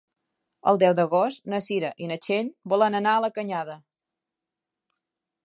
[0.69, 3.79] El deu d'agost na Cira i na Txell volen anar a la Canyada.